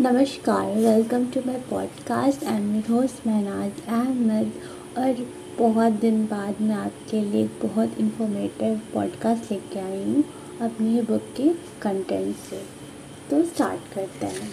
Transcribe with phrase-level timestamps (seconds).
[0.00, 4.50] नमस्कार welcome to my podcast I am host Mahnaz Ahmed
[4.98, 5.26] और
[5.58, 10.24] बहुत दिन बाद मैं आपके लिए बहुत इन्फॉर्मेटिव पॉडकास्ट लेके आई हूँ
[10.60, 11.48] अपनी बुक के
[11.82, 12.62] कंटेंट से।
[13.30, 14.52] तो स्टार्ट करते हैं।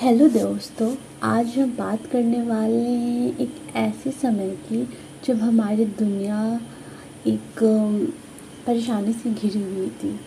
[0.00, 4.82] हेलो दोस्तों, आज हम बात करने वाले हैं एक ऐसे समय की
[5.24, 6.60] जब हमारी दुनिया
[7.26, 7.62] एक
[8.66, 10.20] परेशानी से घिरी हुई थी।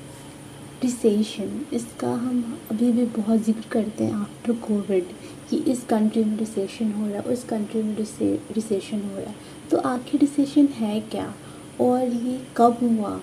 [0.84, 5.12] रिसेशन इसका हम अभी भी बहुत ज़िक्र करते हैं आफ्टर कोविड
[5.50, 9.36] कि इस कंट्री में रिसेशन हो रहा है उस कंट्री में रिसेशन हो रहा है।
[9.72, 11.34] तो आखिर रिसेशन है क्या?
[11.82, 13.20] और ये कब हुआ?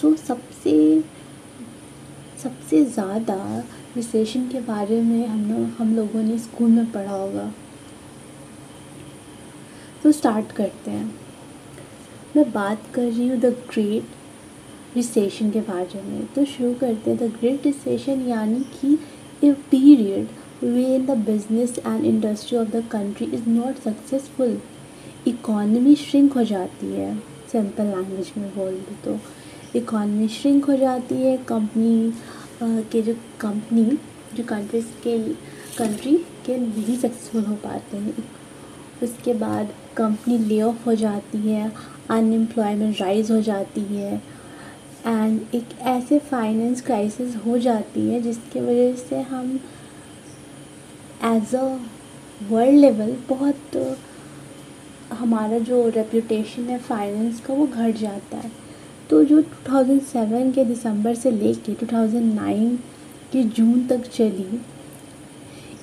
[0.00, 1.02] सो so, सबसे
[2.42, 3.64] सबसे ज़्यादा
[3.96, 7.52] रिसेशन के बारे में हम हम लोगों ने स्कूल में पढ़ा होगा।
[10.02, 11.06] तो स्टार्ट करते हैं।
[12.36, 14.16] मैं बात कर रही हूँ द ग्रेट
[14.96, 18.98] रिसेशन के बारे में। तो शुरू करते हैं। द ग्रेट रिसेशन यानी कि
[19.44, 20.28] a period
[20.64, 24.58] way in the business and industry of the country is not successful
[25.26, 27.16] economy shrink हो जाती है।
[27.52, 29.18] सिंपल लैंग्वेज में बोल दूँ तो।
[29.78, 32.12] इकॉनमी श्रिंक हो जाती है। कंपनी
[32.62, 33.84] के जो कंपनी
[34.34, 35.18] जो कंट्रीज़ के
[35.78, 38.24] कंट्री के नहीं सक्सेसफुल हो पाते हैं।
[39.02, 41.72] उसके बाद कंपनी ले ऑफ़ हो जाती है।
[42.10, 44.22] अनएम्प्लॉयमेंट राइज हो जाती है।
[45.06, 49.58] एंड एक ऐसे फाइनेंस क्राइसिस हो जाती है जिसकी वजह से हम
[51.24, 51.64] एज अ
[52.50, 53.76] वर्ल्ड लेवल बहुत,
[55.12, 58.50] हमारा जो रेपुटेशन है फाइनेंस का वो घट जाता है।
[59.10, 62.76] तो जो 2007 के दिसंबर से लेके 2009
[63.32, 64.60] के जून तक चली,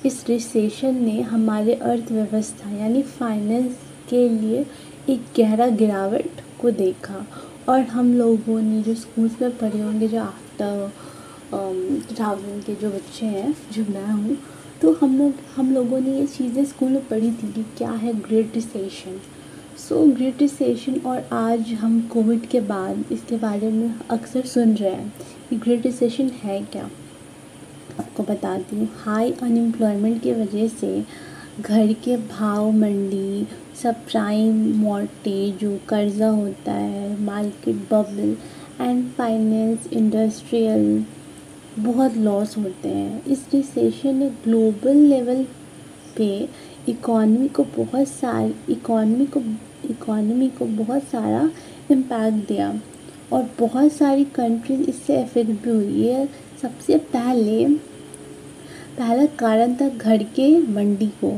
[0.06, 3.76] इस रिसेशन ने हमारे अर्थव्यवस्था यानी फाइनेंस
[4.10, 4.64] के लिए
[5.08, 7.26] एक गहरा गिरावट को देखा।
[7.68, 10.90] और हम लोगों ने जो स्कूल्स में पढ़े होंगे, जो आफ्टर
[12.20, 14.36] थाउज़ेंड के जो बच्चे हैं, जो मैं हूँ
[14.82, 18.12] तो हम लोग, हम लोगों ने ये चीज़ें स्कूल में पढ़ी थी कि क्या है
[18.20, 19.20] great recession
[19.78, 24.90] so great recession और आज हम कोविड के बाद इसके बारे में अक्सर सुन रहे
[24.92, 25.12] हैं
[25.50, 26.84] कि ग्रेट रिसेशन है क्या।
[28.00, 31.04] आपको बताती हूँ हाई अनएम्प्लॉयमेंट की वजह से
[31.60, 33.46] घर के भाव मंडी,
[33.82, 38.36] सब प्राइम मॉर्टेज जो कर्ज़ा होता है market bubble
[38.80, 41.04] and finance industrial
[41.78, 45.44] बहुत लॉस होते हैं। इस रिसेशन ने ग्लोबल लेवल
[46.16, 46.28] पे
[46.88, 49.42] इकॉनमी को बहुत सारी इकॉनमी को
[49.90, 51.50] इकॉनमी को बहुत सारा
[51.90, 52.72] इम्पैक्ट दिया
[53.32, 56.28] और बहुत सारी कंट्रीज़ इससे अफेक्ट भी हुई। है
[56.62, 57.64] सबसे पहले
[58.98, 61.30] पहला कारण था घर के मंडी को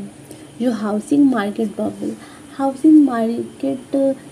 [0.60, 2.14] जो housing market bubble
[2.58, 3.90] housing market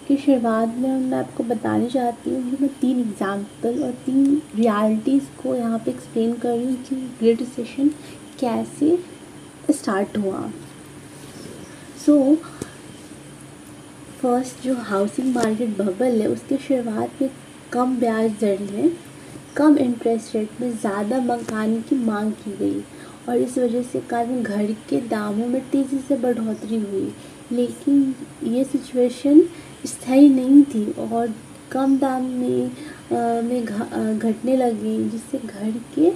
[0.09, 5.25] की शुरुआत में मैं आपको बताना चाहती हूँ कि मैं तीन एग्ज़ाम्पल और तीन रियलिटीज़
[5.43, 7.89] को यहाँ पे एक्सप्लेन कर रही हूँ कि ग्रेट रिसेशन
[8.41, 8.99] कैसे
[9.73, 10.41] स्टार्ट हुआ।
[12.07, 12.37] सो so,
[14.23, 17.31] फ़र्स्ट जो हाउसिंग मार्केट बबल है उसकी शुरुआत में
[17.73, 18.93] कम ब्याज दर में
[19.57, 22.83] कम इंटरेस्ट रेट में ज़्यादा मकान की मांग की गई।
[23.29, 27.13] और इस वजह से कारण घर के दामों में तेज़ी से बढ़ोतरी हुई।
[27.53, 28.15] लेकिन
[28.45, 29.41] ये सिचुएशन
[29.87, 31.35] स्थायी नहीं थी और
[31.73, 32.71] कम दाम में
[33.13, 33.65] आ, में
[34.19, 36.11] घटने लगी जिससे घर के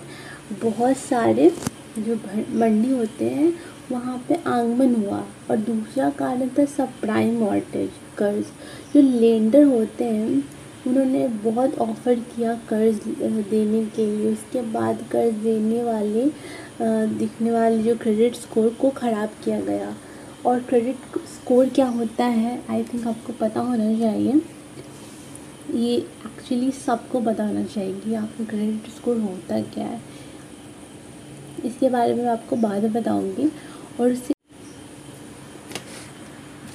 [0.62, 1.50] बहुत सारे
[1.98, 2.14] जो
[2.58, 3.52] मंडी होते हैं
[3.90, 8.44] वहाँ पे आगमन हुआ। और दूसरा कारण था सब प्राइम मॉर्टेज कर्ज।
[8.94, 10.42] जो लेंडर होते हैं
[10.86, 13.00] उन्होंने बहुत ऑफ़र किया कर्ज
[13.50, 16.24] देने के लिए। उसके बाद कर्ज देने वाले
[16.80, 19.94] दिखने वाले जो क्रेडिट स्कोर को ख़राब किया गया।
[20.46, 24.40] और क्रेडिट स्कोर क्या होता है आई थिंक आपको पता होना चाहिए।
[25.74, 30.00] ये एक्चुअली सबको बताना चाहिए कि आपका क्रेडिट स्कोर होता क्या है।
[31.64, 33.50] इसके बारे में आपको बाद में बताऊँगी।
[34.00, 34.34] और उससे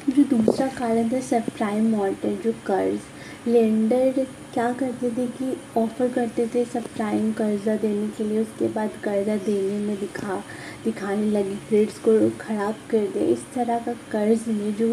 [0.10, 6.08] जो दूसरा कारण था सब प्राइम मॉर्टेज जो कर्ज़ लेंडर क्या करते थे कि ऑफ़र
[6.10, 10.36] करते थे सब प्राइम कर्ज़ा देने के लिए, उसके बाद कर्ज़ा देने में दिखा,
[10.84, 14.88] दिखाने लगी। क्रेडिट को ख़राब कर दे। इस तरह का कर्ज़ में जो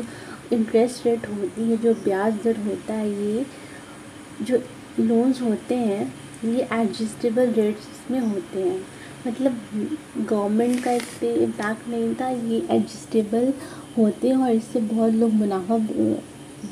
[0.53, 3.47] इंटरेस्ट रेट होती है, जो ब्याज दर होता है, ये
[4.43, 4.63] जो
[5.01, 6.13] लोन्स होते हैं,
[6.45, 8.81] ये एडजस्टेबल रेट्स में होते हैं।
[9.27, 9.61] मतलब
[10.19, 13.53] गवर्नमेंट का इस पर इम्पैक्ट नहीं था, ये एडजस्टेबल
[13.99, 15.77] होते हैं और इससे बहुत लोग मुनाफा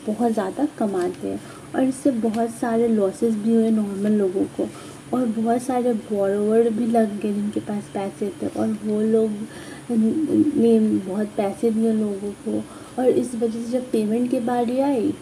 [0.06, 1.40] बहुत ज़्यादा कमाते हैं
[1.74, 4.68] और इससे बहुत सारे लॉसेस भी हुए नॉर्मल लोगों को
[5.12, 9.30] और बहुत सारे बोरोवर भी लग गए जिनके पास पैसे थे और वो लोग
[9.90, 12.62] ने बहुत पैसे दिए लोगों को
[12.98, 15.12] और इस वजह से जब पेमेंट की बारी आई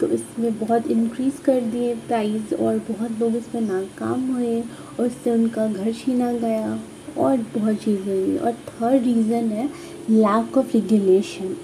[0.00, 5.30] तो इसमें बहुत इंक्रीज़ कर दिए प्राइस और बहुत लोग इसमें नाकाम हुए और उससे
[5.30, 6.78] उनका घर छीना गया
[7.18, 9.68] और बहुत चीज़ें हुई और थर्ड रीज़न है
[10.10, 11.56] lack of regulation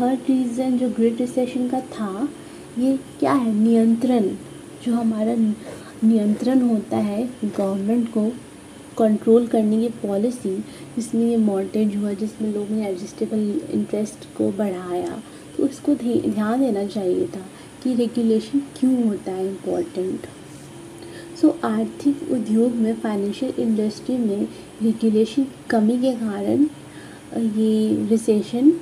[0.00, 2.28] third reason जो ग्रेट रिसेशन का था
[2.78, 3.54] ये क्या है?
[3.54, 4.28] नियंत्रण।
[4.84, 5.34] जो हमारा
[6.04, 8.32] नियंत्रण होता है गवर्नमेंट को
[8.98, 10.56] कंट्रोल करने की पॉलिसी
[10.96, 15.22] जिसमें ये मॉर्टेज हुआ जिसमें लोगों ने एडजस्टेबल इंटरेस्ट को बढ़ाया
[15.56, 17.44] तो उसको ध्यान देना चाहिए था
[17.82, 20.20] कि रेगुलेशन क्यों होता है इम्पोर्टेंट
[21.40, 24.48] सो so, आर्थिक उद्योग में फाइनेंशियल इंडस्ट्री में
[24.82, 26.66] रेगुलेशन कमी के कारण
[27.46, 28.72] ये रिसेशन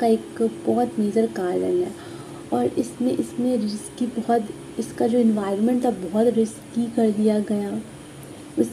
[0.00, 1.92] का एक बहुत मेजर कारण है।
[2.52, 4.48] और इसमें इसमें रिस्की बहुत,
[4.78, 7.80] इसका जो इन्वायरमेंट था, बहुत रिस्की कर दिया गया।
[8.58, 8.70] उस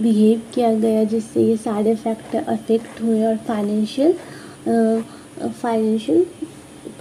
[0.00, 4.14] बिहेव किया गया, जिससे ये सारे फैक्टर अफेक्ट हुए और फाइनेंशियल
[5.40, 6.24] फाइनेंशियल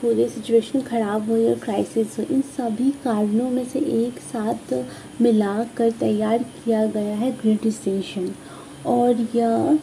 [0.01, 4.73] पूरे सिचुएशन ख़राब हुई और क्राइसिस हुई। इन सभी कारणों में से एक साथ
[5.21, 7.65] मिलाकर तैयार किया गया है ग्रेट
[8.87, 9.79] और यह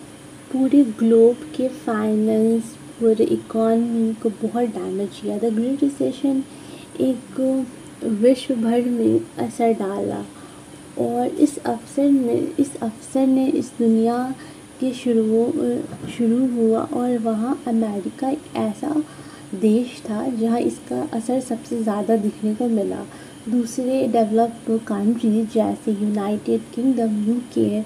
[0.52, 6.42] पूरे ग्लोब के फाइनेंस पूरे इकॉनमी को बहुत डैमेज किया। द ग्रेट रिसेशन
[7.00, 7.40] एक
[8.22, 10.24] विश्व भर में असर डाला
[11.00, 14.34] और इस अवसर में, इस अवसर ने इस दुनिया
[14.80, 15.46] के शुरू
[16.10, 18.94] शुरू हुआ और वहाँ अमेरिका एक ऐसा
[19.54, 23.04] देश था जहाँ इसका असर सबसे ज़्यादा दिखने को मिला।
[23.48, 27.82] दूसरे डेवलप्ड कंट्रीज़ जैसे United Kingdom UK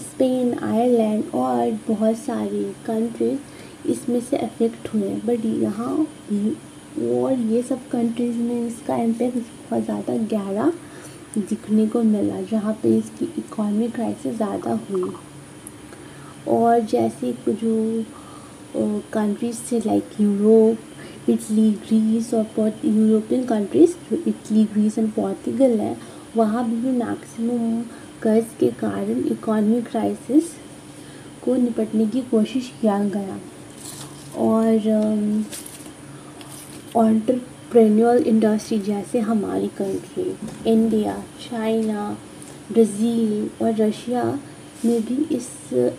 [0.00, 3.38] Spain Ireland और बहुत सारी कंट्रीज़
[3.86, 5.94] इसमें से अफेक्ट हुए हैं। बट यहाँ
[7.14, 10.72] और ये सब कंट्रीज़ में इसका इम्पैक्ट बहुत ज़्यादा गहरा
[11.38, 15.12] दिखने को मिला जहाँ पे इसकी इकॉनमिक क्राइसिस ज़्यादा हुई।
[16.48, 18.04] और जैसे जो
[19.12, 25.96] कंट्रीज़ थे लाइक यूरोप इटली ग्रीस और यूरोपियन कंट्रीज़ जो इटली ग्रीस एंड पोर्तुगल है
[26.36, 27.82] वहाँ भी, भी मैक्सिमम
[28.22, 30.52] कर्ज के कारण इकॉनमिक क्राइसिस
[31.44, 33.38] को निपटने की कोशिश किया गया।
[34.36, 35.44] और
[36.96, 40.34] ऑन्टरप्रेन्योर इंडस्ट्री जैसे हमारी कंट्री
[40.72, 42.16] इंडिया चाइना
[42.72, 44.24] ब्राज़ील और रशिया
[44.84, 45.48] में भी इस,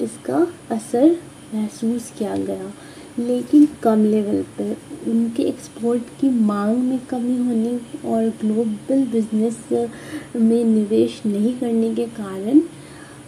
[0.01, 1.15] इसका असर
[1.53, 2.71] महसूस किया गया।
[3.19, 4.75] लेकिन कम लेवल पर
[5.11, 7.75] उनके एक्सपोर्ट की मांग में कमी होने
[8.09, 9.57] और ग्लोबल बिज़नेस
[10.35, 12.59] में निवेश नहीं करने के कारण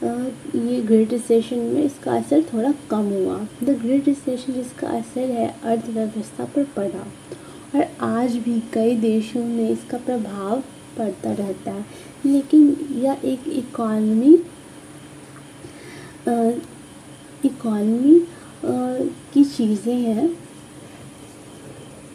[0.03, 5.47] ये ग्रेट रिसेशन में इसका असर थोड़ा कम हुआ। द ग्रेट रिसेशन जिसका असर है,
[5.63, 7.05] अर्थव्यवस्था पर पड़ा
[7.75, 10.61] और आज भी कई देशों में इसका प्रभाव
[10.97, 11.85] पड़ता रहता है।
[12.25, 14.33] लेकिन यह एक इकॉनमी
[17.43, 18.19] इकॉनमी
[19.33, 20.29] की चीज़ें हैं।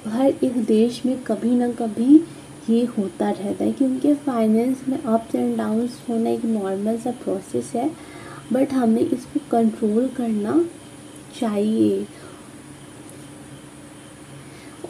[0.07, 2.21] हर एक देश में कभी ना कभी
[2.71, 7.73] ये होता रहता है क्योंकि फाइनेंस में अप्स एंड डाउन्स होना एक नॉर्मल सा प्रोसेस
[7.75, 7.91] है
[8.53, 10.65] बट हमें इसको कंट्रोल करना
[11.41, 12.07] चाहिए।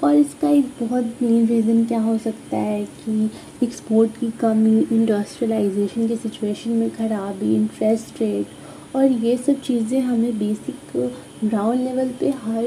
[0.04, 3.30] और इसका एक बहुत मेन रीज़न क्या हो सकता है कि
[3.62, 10.38] एक्सपोर्ट की कमी इंडस्ट्रियलाइजेशन की सिचुएशन में ख़राबी इंटरेस्ट रेट और ये सब चीज़ें हमें
[10.38, 10.96] बेसिक
[11.44, 12.64] ग्राउंड लेवल पे हर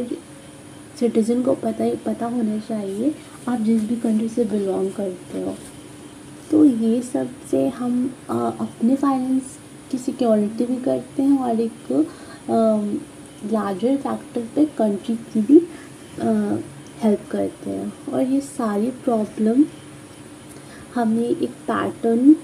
[1.02, 3.14] सिटीज़न को पता ही पता होना चाहिए
[3.50, 5.56] आप जिस भी कंट्री से बिलोंग करते हो।
[6.52, 7.94] तो ये सबसे हम
[8.30, 9.58] आ, अपने फाइनेंस
[9.92, 11.92] की सिक्योरिटी भी करते हैं और एक
[13.52, 15.58] लार्जर फैक्टर पे कंट्री की भी
[17.04, 19.64] हेल्प करते हैं। और ये सारी प्रॉब्लम
[20.96, 22.36] हमें एक पैटर्न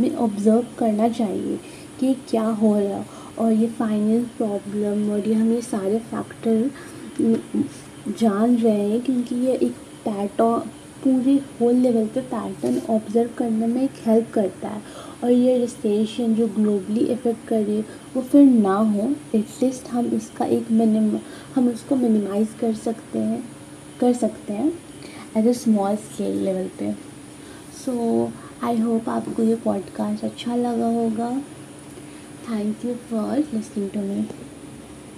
[0.00, 1.58] में ऑब्ज़र्व करना चाहिए
[2.00, 3.04] कि क्या हो रहा
[3.38, 6.70] और ये फाइनेंस प्रॉब्लम और ये हमें सारे फैक्टर
[7.20, 9.72] जान रहे हैं क्योंकि ये एक
[10.04, 10.70] पैटर्न
[11.04, 14.82] पूरे होल लेवल पे पैटर्न ऑब्ज़र्व करने में एक हेल्प करता है।
[15.24, 17.80] और ये रिसेशन जो ग्लोबली इफ़ेक्ट करे
[18.16, 21.18] वो फिर ना हो एटलीस्ट हम इसका एक मिनिम
[21.54, 23.42] हम उसको मिनिमाइज़ कर सकते हैं,
[24.00, 24.72] कर सकते हैं
[25.36, 26.92] as a small scale level पे।
[27.84, 28.30] सो
[28.64, 31.30] आई होप आपको ये पॉडकास्ट अच्छा लगा होगा।
[32.48, 34.22] Thank you for listening to me